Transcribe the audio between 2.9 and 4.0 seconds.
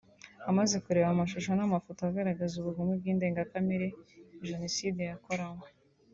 bw’indengakamere